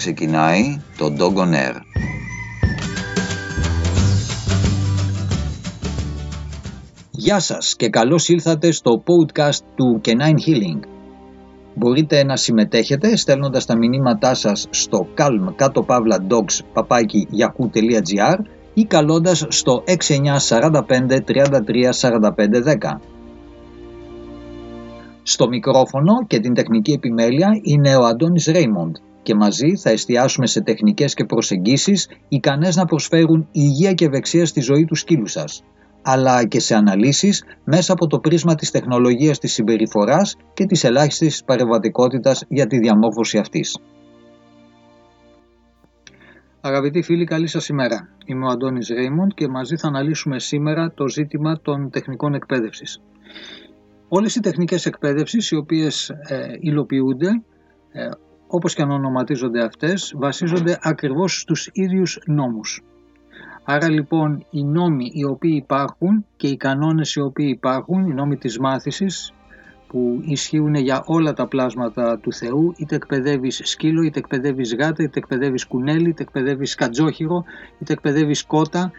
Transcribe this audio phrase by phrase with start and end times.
[0.00, 1.76] ξεκινάει το Dog on Air.
[7.10, 10.80] Γεια σας και καλώς ήλθατε στο podcast του Canine Healing.
[11.74, 16.84] Μπορείτε να συμμετέχετε στέλνοντας τα μηνύματά σας στο calm κάτω παύλα dogs
[18.74, 23.00] ή καλώντας στο 6945 33 45 10.
[25.22, 28.96] Στο μικρόφωνο και την τεχνική επιμέλεια είναι ο Αντώνης Ρέιμοντ
[29.30, 34.60] και μαζί θα εστιάσουμε σε τεχνικές και προσεγγίσεις ικανές να προσφέρουν υγεία και ευεξία στη
[34.60, 35.64] ζωή του σκύλου σας,
[36.02, 41.44] αλλά και σε αναλύσεις μέσα από το πρίσμα της τεχνολογίας της συμπεριφοράς και της ελάχιστης
[41.44, 43.78] παρεμβατικότητας για τη διαμόρφωση αυτής.
[46.60, 48.08] Αγαπητοί φίλοι, καλή σας ημέρα.
[48.26, 53.00] Είμαι ο Αντώνης Ρέιμοντ και μαζί θα αναλύσουμε σήμερα το ζήτημα των τεχνικών εκπαίδευσης.
[54.08, 57.28] Όλες οι τεχνικές εκπαίδευσης οι οποίες ε, υλοποιούνται,
[57.92, 58.08] ε,
[58.50, 62.82] όπως και αν ονοματίζονται αυτές, βασίζονται ακριβώς στους ίδιους νόμους.
[63.64, 68.36] Άρα λοιπόν οι νόμοι οι οποίοι υπάρχουν και οι κανόνες οι οποίοι υπάρχουν, οι νόμοι
[68.36, 69.32] της μάθησης
[69.86, 75.18] που ισχύουν για όλα τα πλάσματα του Θεού, είτε εκπαιδεύεις σκύλο, είτε εκπαιδεύεις γάτα, είτε
[75.18, 77.44] εκπαιδεύεις κουνέλι, είτε εκπαιδεύεις κατζόχυρο,
[77.78, 78.90] είτε εκπαιδεύεις κότα,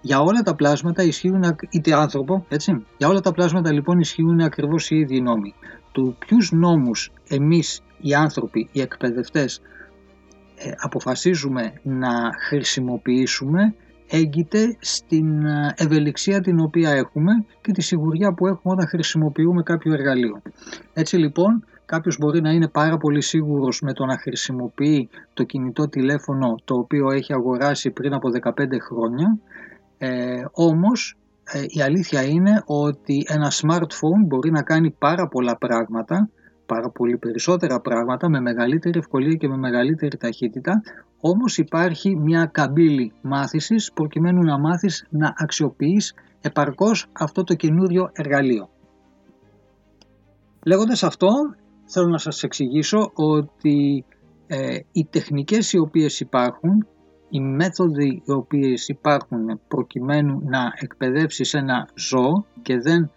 [0.00, 2.84] για όλα τα πλάσματα ισχύουν, είτε άνθρωπο, έτσι.
[2.96, 5.54] Για όλα τα πλάσματα λοιπόν ισχύουν ακριβώς οι ίδιοι νόμοι.
[5.92, 9.60] Του ποιους νόμους εμείς οι άνθρωποι, οι εκπαιδευτές
[10.56, 13.74] ε, αποφασίζουμε να χρησιμοποιήσουμε
[14.08, 19.92] έγκυται στην ε, ευελιξία την οποία έχουμε και τη σιγουριά που έχουμε όταν χρησιμοποιούμε κάποιο
[19.92, 20.42] εργαλείο.
[20.92, 25.88] Έτσι λοιπόν κάποιος μπορεί να είναι πάρα πολύ σίγουρος με το να χρησιμοποιεί το κινητό
[25.88, 29.38] τηλέφωνο το οποίο έχει αγοράσει πριν από 15 χρόνια
[29.98, 36.28] ε, όμως ε, η αλήθεια είναι ότι ένα smartphone μπορεί να κάνει πάρα πολλά πράγματα,
[36.66, 40.82] πάρα πολύ περισσότερα πράγματα με μεγαλύτερη ευκολία και με μεγαλύτερη ταχύτητα,
[41.20, 48.68] όμως υπάρχει μια καμπύλη μάθησης προκειμένου να μάθεις να αξιοποιείς επαρκώς αυτό το καινούριο εργαλείο.
[50.66, 51.28] Λέγοντας αυτό,
[51.84, 54.04] θέλω να σας εξηγήσω ότι
[54.46, 56.86] ε, οι τεχνικές οι οποίες υπάρχουν
[57.32, 63.10] οι μέθοδοι οι οποίες υπάρχουν προκειμένου να εκπαιδεύσεις ένα ζώο και δεν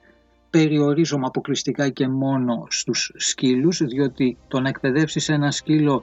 [0.50, 6.02] περιορίζομαι αποκλειστικά και μόνο στους σκύλους διότι το να εκπαιδεύσεις ένα σκύλο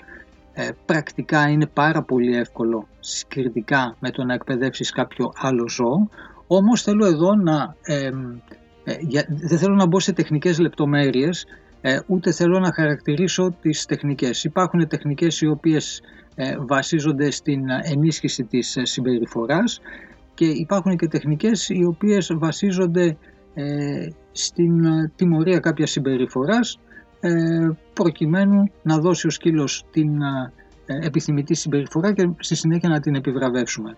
[0.53, 6.09] ε, πρακτικά είναι πάρα πολύ εύκολο συγκριτικά με το να εκπαιδεύσεις κάποιο άλλο ζώο.
[6.47, 8.11] Όμως θέλω εδώ να ε,
[9.29, 11.47] δεν θέλω να μπω σε τεχνικές λεπτομέρειες
[11.85, 14.45] ε, ούτε θέλω να χαρακτηρίσω τις τεχνικές.
[14.45, 16.03] Υπάρχουν τεχνικές οι οποίες
[16.35, 19.81] ε, βασίζονται στην ενίσχυση της ε, συμπεριφοράς
[20.35, 23.17] και υπάρχουν και τεχνικές οι οποίες βασίζονται
[23.55, 24.85] ε, στην
[25.17, 26.79] τιμωρία κάποια συμπεριφοράς
[27.93, 30.19] προκειμένου να δώσει ο σκύλος την
[30.87, 33.97] επιθυμητή συμπεριφορά και στη συνέχεια να την επιβραβεύσουμε.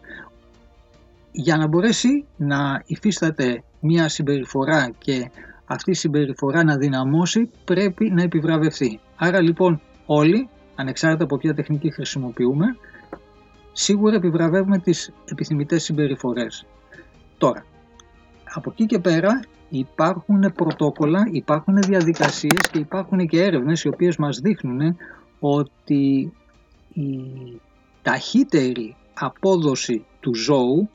[1.32, 5.30] Για να μπορέσει να υφίσταται μια συμπεριφορά και
[5.74, 9.00] αυτή η συμπεριφορά να δυναμώσει πρέπει να επιβραβευτεί.
[9.16, 12.76] Άρα λοιπόν όλοι ανεξάρτητα από ποια τεχνική χρησιμοποιούμε,
[13.72, 16.66] σίγουρα επιβραβεύουμε τις επιθυμητές συμπεριφορές.
[17.38, 17.64] Τώρα,
[18.54, 24.38] από εκεί και πέρα υπάρχουν πρωτόκολλα, υπάρχουν διαδικασίες και υπάρχουν και έρευνες οι οποίες μας
[24.38, 24.96] δείχνουν
[25.40, 26.32] ότι
[26.92, 27.20] η
[28.02, 30.88] ταχύτερη απόδοση του ζώου,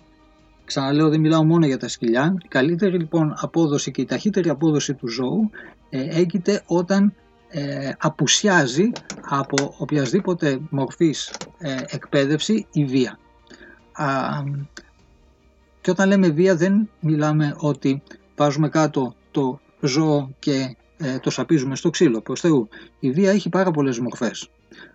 [0.69, 4.93] ξαναλέω δεν μιλάω μόνο για τα σκυλιά, η καλύτερη λοιπόν απόδοση και η ταχύτερη απόδοση
[4.93, 5.49] του ζώου
[5.89, 7.13] ε, έγκυται όταν
[7.49, 8.91] ε, απουσιάζει
[9.21, 13.19] από οποιασδήποτε μορφής ε, εκπαίδευση η βία.
[13.91, 14.07] Α,
[15.81, 18.01] και όταν λέμε βία δεν μιλάμε ότι
[18.35, 22.69] βάζουμε κάτω το ζώο και ε, το σαπίζουμε στο ξύλο, προς Θεού.
[22.99, 24.49] Η βία έχει πάρα πολλές μορφές.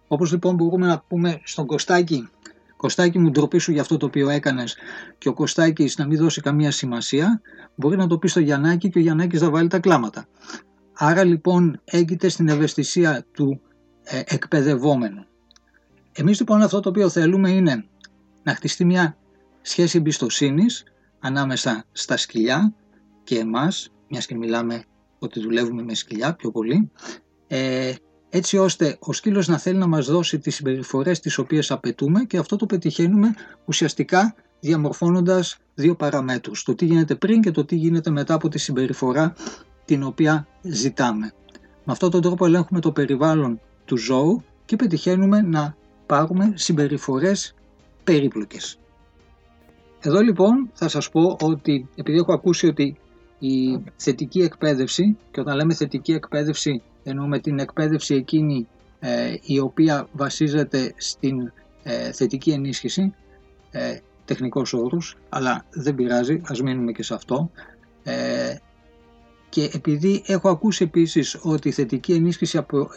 [0.08, 2.28] Όπως λοιπόν μπορούμε να πούμε στον Κωστάκη
[2.76, 4.76] Κωστάκη μου ντροπή σου για αυτό το οποίο έκανες
[5.18, 7.40] και ο Κωστάκης να μην δώσει καμία σημασία,
[7.74, 10.26] μπορεί να το πει στο Γιαννάκη και ο Γιαννάκης να βάλει τα κλάματα.
[10.92, 13.60] Άρα λοιπόν έγκυται στην ευαισθησία του
[14.02, 15.24] ε, εκπαιδευόμενου.
[16.12, 17.86] Εμείς λοιπόν αυτό το οποίο θέλουμε είναι
[18.42, 19.16] να χτιστεί μια
[19.62, 20.84] σχέση εμπιστοσύνης
[21.18, 22.74] ανάμεσα στα σκυλιά
[23.24, 24.84] και εμάς, μιας και μιλάμε
[25.18, 26.90] ότι δουλεύουμε με σκυλιά πιο πολύ,
[27.46, 27.92] ε,
[28.36, 32.38] έτσι ώστε ο σκύλος να θέλει να μας δώσει τις συμπεριφορές τις οποίες απαιτούμε και
[32.38, 33.34] αυτό το πετυχαίνουμε
[33.64, 38.58] ουσιαστικά διαμορφώνοντας δύο παραμέτρους, το τι γίνεται πριν και το τι γίνεται μετά από τη
[38.58, 39.34] συμπεριφορά
[39.84, 41.32] την οποία ζητάμε.
[41.84, 45.76] Με αυτόν τον τρόπο ελέγχουμε το περιβάλλον του ζώου και πετυχαίνουμε να
[46.06, 47.54] πάρουμε συμπεριφορές
[48.04, 48.78] περίπλοκες.
[50.00, 52.96] Εδώ λοιπόν θα σας πω ότι επειδή έχω ακούσει ότι
[53.38, 58.68] η θετική εκπαίδευση και όταν λέμε θετική εκπαίδευση εννοούμε την εκπαίδευση εκείνη
[59.42, 61.52] η οποία βασίζεται στην
[62.12, 63.14] θετική ενίσχυση,
[64.24, 67.50] τεχνικός όρους, αλλά δεν πειράζει, ας μείνουμε και σε αυτό.
[69.48, 72.88] Και επειδή έχω ακούσει επίσης ότι η θετική ενίσχυση απο,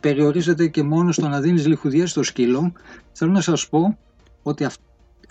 [0.00, 2.72] περιορίζεται και μόνο στο να δίνεις λιχουδιές στο σκύλο,
[3.12, 3.98] θέλω να σας πω
[4.42, 4.66] ότι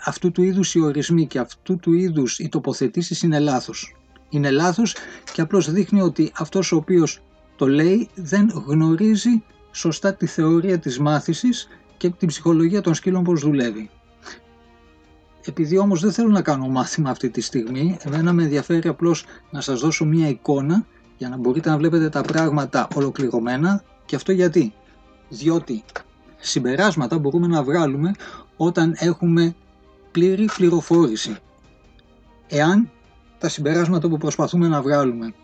[0.04, 3.96] αυτού του είδους οι ορισμοί και αυτού του είδους οι τοποθετήσεις είναι λάθος.
[4.28, 4.96] Είναι λάθος
[5.32, 7.22] και απλώς δείχνει ότι αυτός ο οποίος
[7.56, 9.42] το λέει δεν γνωρίζει
[9.72, 13.90] σωστά τη θεωρία της μάθησης και την ψυχολογία των σκύλων πώς δουλεύει.
[15.46, 19.60] Επειδή όμως δεν θέλω να κάνω μάθημα αυτή τη στιγμή, εμένα με ενδιαφέρει απλώς να
[19.60, 20.86] σας δώσω μια εικόνα
[21.16, 24.72] για να μπορείτε να βλέπετε τα πράγματα ολοκληρωμένα και αυτό γιατί;
[25.28, 25.84] Διότι
[26.38, 28.12] συμπεράσματα μπορούμε να βγάλουμε
[28.56, 29.54] όταν έχουμε
[30.10, 31.36] πλήρη πληροφόρηση.
[32.48, 32.90] Εάν
[33.38, 35.34] τα συμπεράσματα που προσπαθούμε να βγάλουμε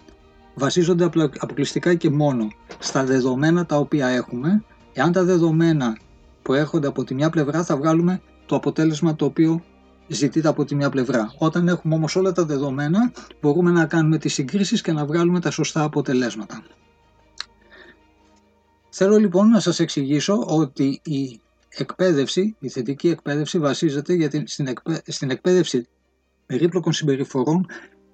[0.61, 2.49] βασίζονται αποκλειστικά και μόνο
[2.79, 5.99] στα δεδομένα τα οποία έχουμε, εάν τα δεδομένα
[6.43, 9.63] που έρχονται από τη μια πλευρά θα βγάλουμε το αποτέλεσμα το οποίο
[10.09, 11.35] ζητείται από τη μια πλευρά.
[11.39, 15.51] Όταν έχουμε όμως όλα τα δεδομένα μπορούμε να κάνουμε τις συγκρίσεις και να βγάλουμε τα
[15.51, 16.63] σωστά αποτελέσματα.
[18.91, 24.73] Θέλω λοιπόν να σας εξηγήσω ότι η εκπαίδευση, η θετική εκπαίδευση βασίζεται για την, στην,
[25.07, 25.89] στην εκπαίδευση
[26.47, 27.67] περίπλοκων συμπεριφορών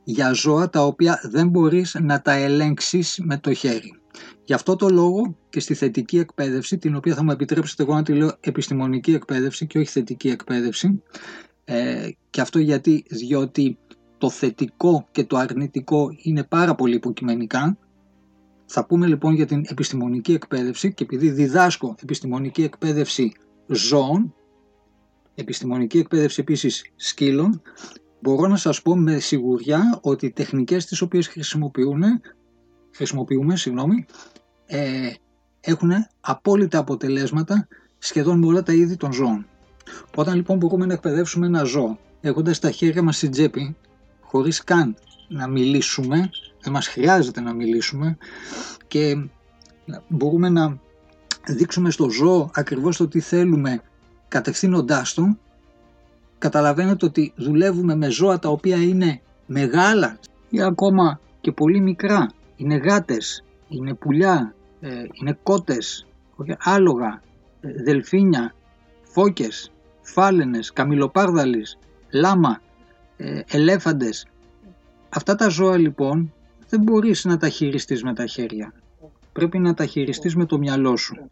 [0.08, 4.00] για ζώα τα οποία δεν μπορείς να τα ελέγξεις με το χέρι.
[4.44, 8.02] Γι' αυτό το λόγο και στη θετική εκπαίδευση, την οποία θα μου επιτρέψετε εγώ να
[8.02, 11.02] τη λέω επιστημονική εκπαίδευση και όχι θετική εκπαίδευση,
[11.64, 13.78] ε, και αυτό γιατί, διότι
[14.18, 17.78] το θετικό και το αρνητικό είναι πάρα πολύ υποκειμενικά.
[18.66, 23.32] Θα πούμε λοιπόν για την επιστημονική εκπαίδευση και επειδή διδάσκω επιστημονική εκπαίδευση
[23.66, 24.34] ζώων,
[25.34, 27.62] επιστημονική εκπαίδευση επίσης σκύλων,
[28.20, 32.20] μπορώ να σας πω με σιγουριά ότι οι τεχνικές τις οποίες χρησιμοποιούμε,
[32.94, 34.06] χρησιμοποιούμε συγγνώμη,
[34.66, 35.10] ε,
[35.60, 35.90] έχουν
[36.20, 37.68] απόλυτα αποτελέσματα
[37.98, 39.46] σχεδόν με όλα τα είδη των ζώων.
[40.14, 43.76] Όταν λοιπόν μπορούμε να εκπαιδεύσουμε ένα ζώο έχοντας τα χέρια μας στην τσέπη,
[44.20, 44.96] χωρίς καν
[45.28, 46.30] να μιλήσουμε,
[46.60, 48.16] δεν μας χρειάζεται να μιλήσουμε
[48.86, 49.28] και
[50.08, 50.78] μπορούμε να
[51.46, 53.82] δείξουμε στο ζώο ακριβώς το τι θέλουμε
[54.28, 55.38] κατευθύνοντάς το,
[56.38, 60.18] καταλαβαίνετε ότι δουλεύουμε με ζώα τα οποία είναι μεγάλα
[60.50, 62.30] ή ακόμα και πολύ μικρά.
[62.56, 66.06] Είναι γάτες, είναι πουλιά, ε, είναι κότες,
[66.58, 67.22] άλογα,
[67.60, 68.54] ε, δελφίνια,
[69.02, 69.72] φώκες,
[70.02, 71.78] φάλαινες, καμιλοπάρδαλες,
[72.10, 72.60] λάμα,
[73.16, 74.26] ε, ελέφαντες.
[75.08, 76.32] Αυτά τα ζώα λοιπόν
[76.68, 78.72] δεν μπορείς να τα χειριστείς με τα χέρια.
[79.32, 81.30] Πρέπει να τα χειριστείς με το μυαλό σου.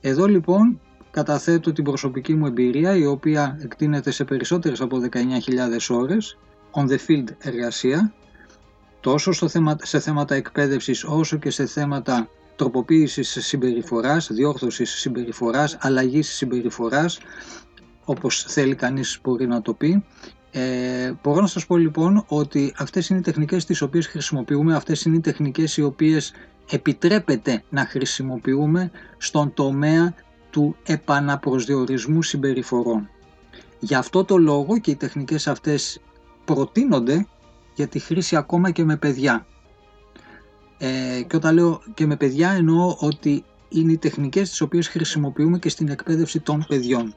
[0.00, 0.80] Εδώ λοιπόν
[1.16, 6.38] καταθέτω την προσωπική μου εμπειρία η οποία εκτείνεται σε περισσότερες από 19.000 ώρες
[6.72, 8.12] on the field εργασία
[9.00, 16.28] τόσο στο θέμα, σε θέματα εκπαίδευσης όσο και σε θέματα τροποποίησης συμπεριφοράς, διόρθωσης συμπεριφοράς, αλλαγής
[16.28, 17.18] συμπεριφοράς
[18.04, 20.04] όπως θέλει κανείς μπορεί να το πει.
[20.50, 25.04] Ε, μπορώ να σας πω λοιπόν ότι αυτές είναι οι τεχνικές τις οποίες χρησιμοποιούμε, αυτές
[25.04, 26.32] είναι οι τεχνικές οι οποίες
[26.70, 30.14] επιτρέπεται να χρησιμοποιούμε στον τομέα
[30.56, 33.08] του επαναπροσδιορισμού συμπεριφορών.
[33.78, 36.00] Γι' αυτό το λόγο και οι τεχνικές αυτές
[36.44, 37.26] προτείνονται
[37.74, 39.46] για τη χρήση ακόμα και με παιδιά.
[40.78, 45.58] Ε, και όταν λέω και με παιδιά εννοώ ότι είναι οι τεχνικές τις οποίες χρησιμοποιούμε
[45.58, 47.14] και στην εκπαίδευση των παιδιών.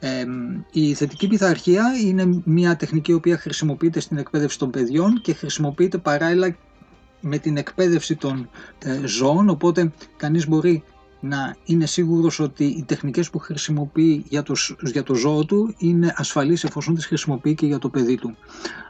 [0.00, 0.24] Ε,
[0.72, 5.98] η θετική πειθαρχία είναι μια τεχνική η οποία χρησιμοποιείται στην εκπαίδευση των παιδιών και χρησιμοποιείται
[5.98, 6.56] παράλληλα
[7.20, 10.82] με την εκπαίδευση των ε, ζώων οπότε κανείς μπορεί
[11.20, 16.14] να είναι σίγουρος ότι οι τεχνικές που χρησιμοποιεί για το, για το ζώο του είναι
[16.16, 18.36] ασφαλείς εφόσον τις χρησιμοποιεί και για το παιδί του.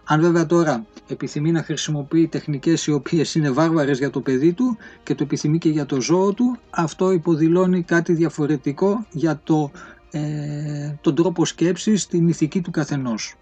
[0.05, 4.77] Αν βέβαια τώρα επιθυμεί να χρησιμοποιεί τεχνικές οι οποίες είναι βάρβαρες για το παιδί του
[5.03, 9.71] και το επιθυμεί και για το ζώο του, αυτό υποδηλώνει κάτι διαφορετικό για το,
[10.11, 13.35] ε, τον τρόπο σκέψης, την ηθική του καθενός.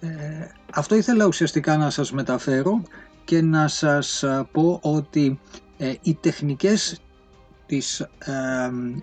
[0.00, 0.08] Ε,
[0.72, 2.82] αυτό ήθελα ουσιαστικά να σας μεταφέρω
[3.24, 5.40] και να σας πω ότι
[5.76, 7.00] ε, οι τεχνικές
[7.70, 8.10] της ε,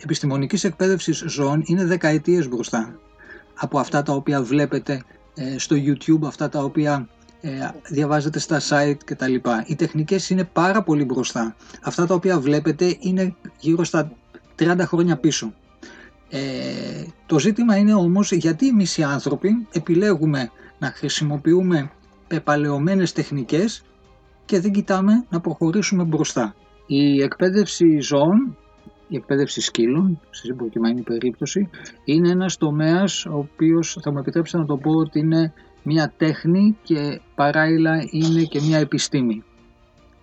[0.04, 3.00] επιστημονικής εκπαίδευσης ζώων είναι δεκαετίες μπροστά
[3.54, 5.04] από αυτά τα οποία βλέπετε
[5.36, 7.08] ε, στο YouTube, αυτά τα οποία
[7.42, 7.50] ε,
[7.90, 9.36] διαβάζετε στα site κτλ.
[9.66, 11.56] Οι τεχνικές είναι πάρα πολύ μπροστά.
[11.82, 14.12] Αυτά τα οποία βλέπετε είναι γύρω στα
[14.60, 15.54] 30 χρόνια πίσω.
[16.30, 16.40] Ε,
[17.26, 21.92] το ζήτημα είναι όμως γιατί εμείς οι άνθρωποι επιλέγουμε να χρησιμοποιούμε
[22.28, 23.84] πεπαλαιωμένες τεχνικές
[24.46, 26.56] και δεν κοιτάμε να προχωρήσουμε μπροστά.
[26.88, 28.58] Η εκπαίδευση ζώων,
[29.08, 31.70] η εκπαίδευση σκύλων, στη προκειμένη περίπτωση,
[32.04, 35.54] είναι ένας τομέας ο οποίος θα μου επιτρέψετε να το πω ότι είναι
[35.84, 39.44] μια τέχνη και παράλληλα είναι και μια επιστήμη.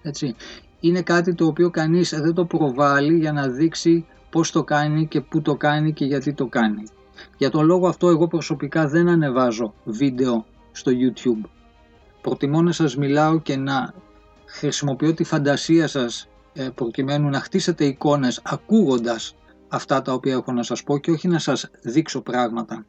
[0.03, 0.35] Έτσι.
[0.81, 5.21] είναι κάτι το οποίο κανείς δεν το προβάλλει για να δείξει πώς το κάνει και
[5.21, 6.83] πού το κάνει και γιατί το κάνει.
[7.37, 11.49] Για τον λόγο αυτό εγώ προσωπικά δεν ανεβάζω βίντεο στο YouTube.
[12.21, 13.95] Προτιμώ να σας μιλάω και να
[14.45, 16.34] χρησιμοποιώ τη φαντασία σας ε,
[16.75, 19.37] προκειμένου να χτίσετε εικόνες ακούγοντας
[19.69, 22.87] αυτά τα οποία έχω να σας πω και όχι να σας δείξω πράγματα.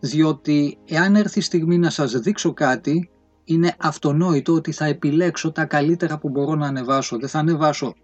[0.00, 3.10] Διότι εάν έρθει η στιγμή να σας δείξω κάτι
[3.44, 7.18] είναι αυτονόητο ότι θα επιλέξω τα καλύτερα που μπορώ να ανεβάσω.
[7.18, 7.94] Δεν θα ανεβάσω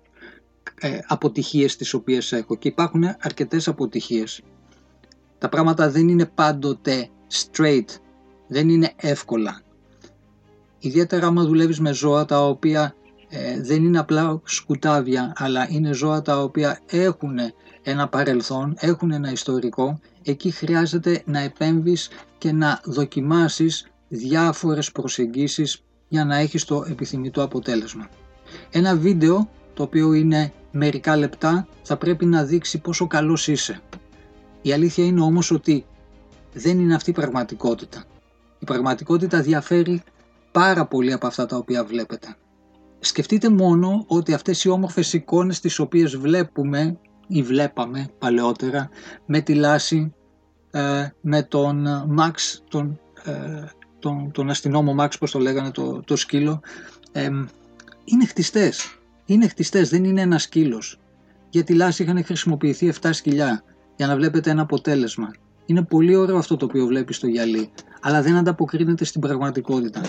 [0.80, 4.42] ε, αποτυχίες τις οποίες έχω και υπάρχουν αρκετές αποτυχίες.
[5.38, 7.87] Τα πράγματα δεν είναι πάντοτε straight,
[8.49, 9.61] δεν είναι εύκολα.
[10.78, 12.94] Ιδιαίτερα άμα δουλεύεις με ζώα τα οποία
[13.35, 17.39] ε, δεν είναι απλά σκουτάβια αλλά είναι ζώα τα οποία έχουν
[17.83, 22.09] ένα παρελθόν, έχουν ένα ιστορικό, εκεί χρειάζεται να επέμβεις
[22.39, 28.09] και να δοκιμάσεις διάφορες προσεγγίσεις για να έχεις το επιθυμητό αποτέλεσμα.
[28.71, 33.81] Ένα βίντεο το οποίο είναι μερικά λεπτά θα πρέπει να δείξει πόσο καλός είσαι.
[34.62, 35.87] Η αλήθεια είναι όμως ότι
[36.53, 38.05] δεν είναι αυτή η πραγματικότητα.
[38.59, 40.03] Η πραγματικότητα διαφέρει
[40.53, 42.37] πάρα πολύ από αυτά τα οποία βλέπετε.
[43.04, 48.88] Σκεφτείτε μόνο ότι αυτές οι όμορφες εικόνες τις οποίες βλέπουμε ή βλέπαμε παλαιότερα
[49.26, 50.14] με τη Λάση,
[50.71, 53.64] ε, με τον Μαξ, τον, ε,
[53.99, 56.61] τον, τον αστυνόμο Μαξ, πώς το λέγανε το, το σκύλο,
[57.12, 57.28] ε,
[58.04, 58.99] είναι χτιστές.
[59.25, 61.00] Είναι χτιστές, δεν είναι ένας σκύλος.
[61.50, 63.62] Για τη Λάση είχαν χρησιμοποιηθεί 7 σκυλιά
[63.97, 65.30] για να βλέπετε ένα αποτέλεσμα.
[65.66, 70.00] Είναι πολύ ωραίο αυτό το οποίο βλέπεις στο γυαλί, αλλά δεν ανταποκρίνεται στην πραγματικότητα.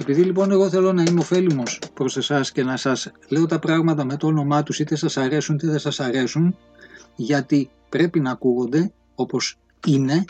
[0.00, 4.04] Επειδή λοιπόν εγώ θέλω να είμαι ωφέλιμος προς εσάς και να σας λέω τα πράγματα
[4.04, 6.56] με το όνομά τους, είτε σας αρέσουν είτε δεν σας αρέσουν,
[7.16, 10.24] γιατί πρέπει να ακούγονται όπως είναι,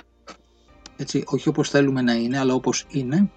[0.97, 3.31] έτσι, όχι όπως θέλουμε να είναι, αλλά όπως είναι,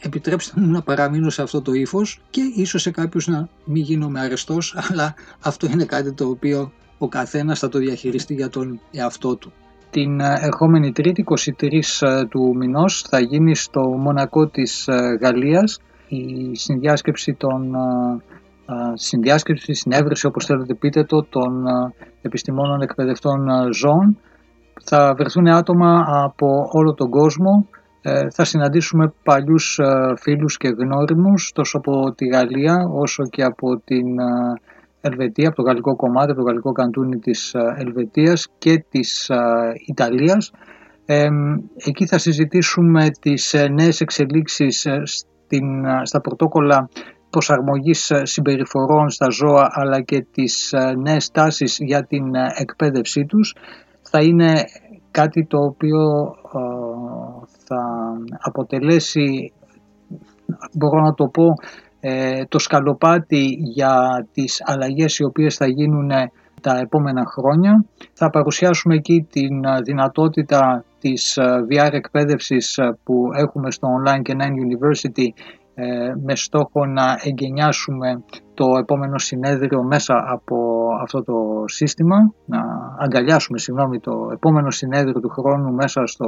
[0.00, 4.20] επιτρέψτε μου να παραμείνω σε αυτό το ύφος και ίσως σε κάποιους να μην γίνομαι
[4.20, 9.36] αρεστός, αλλά αυτό είναι κάτι το οποίο ο καθένας θα το διαχειριστεί για τον εαυτό
[9.36, 9.52] του.
[9.90, 11.24] Την ε, ερχόμενη Τρίτη,
[11.60, 17.74] 23 ε, του μηνός, θα γίνει στο Μονακό της ε, Γαλλίας η συνδιάσκεψη των
[18.94, 21.64] συνδιάσκεψη, συνέβρεση όπως θέλετε πείτε το, των
[22.22, 24.18] επιστημόνων εκπαιδευτών ζώων.
[24.84, 27.66] Θα βρεθούν άτομα από όλο τον κόσμο,
[28.32, 29.80] θα συναντήσουμε παλιούς
[30.16, 34.06] φίλους και γνώριμους τόσο από τη Γαλλία όσο και από την
[35.00, 39.36] Ελβετία, από το γαλλικό κομμάτι, από το γαλλικό καντούνι της ε, Ελβετίας και της ε,
[39.86, 40.52] Ιταλίας.
[41.76, 46.88] εκεί θα συζητήσουμε τις ε, νέες εξελίξεις στην, στα πρωτόκολλα
[47.30, 53.54] προσαρμογής συμπεριφορών στα ζώα αλλά και τις νέες τάσεις για την εκπαίδευσή τους.
[54.02, 54.64] Θα είναι
[55.10, 56.34] κάτι το οποίο
[57.66, 57.82] θα
[58.38, 59.52] αποτελέσει,
[60.72, 61.89] μπορώ να το πω, ε,
[62.48, 66.10] το σκαλοπάτι για τις αλλαγές οι οποίες θα γίνουν
[66.60, 67.84] τα επόμενα χρόνια.
[68.12, 71.38] Θα παρουσιάσουμε εκεί την δυνατότητα της
[71.70, 75.59] VR εκπαίδευσης που έχουμε στο Online και Nine University ε,
[76.24, 78.22] με στόχο να εγκαινιάσουμε
[78.54, 80.56] το επόμενο συνέδριο μέσα από
[81.02, 81.34] αυτό το
[81.64, 82.58] σύστημα, να
[82.98, 86.26] αγκαλιάσουμε συγγνώμη, το επόμενο συνέδριο του χρόνου μέσα στο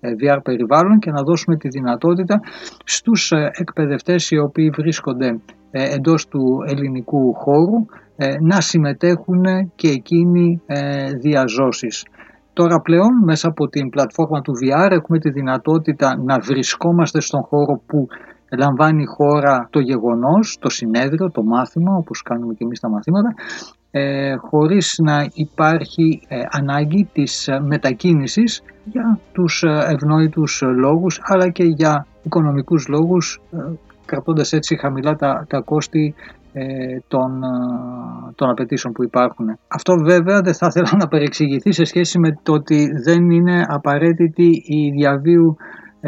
[0.00, 2.40] ε, VR περιβάλλον και να δώσουμε τη δυνατότητα
[2.84, 5.40] στους ε, εκπαιδευτές οι οποίοι βρίσκονται
[5.70, 7.86] εντός του ελληνικού χώρου
[8.40, 10.62] να συμμετέχουν και εκείνοι
[11.20, 12.04] διαζώσεις.
[12.52, 17.82] Τώρα πλέον μέσα από την πλατφόρμα του VR έχουμε τη δυνατότητα να βρισκόμαστε στον χώρο
[17.86, 18.06] που
[18.50, 23.34] λαμβάνει η χώρα το γεγονός, το συνέδριο, το μάθημα, όπως κάνουμε και εμείς τα μαθήματα,
[23.90, 31.48] ε, χωρίς να υπάρχει ε, ανάγκη της ε, μετακίνησης για τους ε, ευνόητους λόγους, αλλά
[31.48, 33.56] και για οικονομικούς λόγους, ε,
[34.04, 36.14] κρατώντας έτσι χαμηλά τα, τα κόστη
[37.08, 37.40] των,
[38.34, 39.58] των απαιτήσεων που υπάρχουν.
[39.68, 44.62] Αυτό βέβαια δεν θα ήθελα να παρεξηγηθεί σε σχέση με το ότι δεν είναι απαραίτητη
[44.66, 45.56] η διαβίου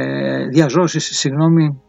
[0.00, 1.83] ε, διαζώσεις, συγγνώμη,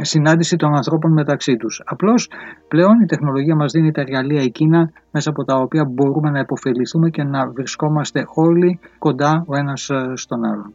[0.00, 1.82] συνάντηση των ανθρώπων μεταξύ τους.
[1.84, 2.30] Απλώς
[2.68, 7.10] πλέον η τεχνολογία μας δίνει τα εργαλεία εκείνα μέσα από τα οποία μπορούμε να υποφεληθούμε
[7.10, 10.74] και να βρισκόμαστε όλοι κοντά ο ένας ε, στον άλλον.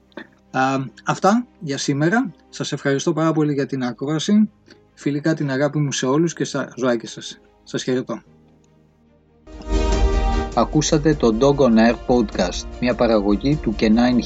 [1.05, 2.31] αυτά για σήμερα.
[2.49, 4.49] Σας ευχαριστώ πάρα πολύ για την ακρόαση.
[4.93, 7.41] Φιλικά την αγάπη μου σε όλους και στα ζωάκια σας.
[7.63, 8.21] Σας χαιρετώ.
[10.55, 14.19] Ακούσατε το Dog on Air Podcast, μια παραγωγή του canine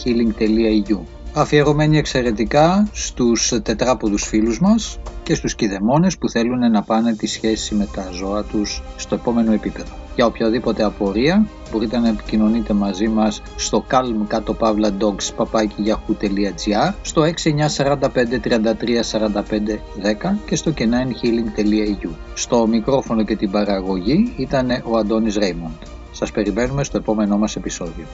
[1.39, 7.75] αφιερωμένη εξαιρετικά στους τετράποδους φίλους μας και στους κηδεμόνες που θέλουν να πάνε τη σχέση
[7.75, 9.93] με τα ζώα τους στο επόμενο επίπεδο.
[10.15, 15.21] Για οποιαδήποτε απορία μπορείτε να επικοινωνείτε μαζί μας στο calm κάτω παύλα dogs
[17.01, 17.81] στο 6945
[20.23, 22.09] 10 και στο kenainhealing.eu.
[22.33, 25.81] Στο μικρόφωνο και την παραγωγή ήταν ο Αντώνης Ρέιμοντ.
[26.11, 28.05] Σας περιμένουμε στο επόμενό μας επεισόδιο.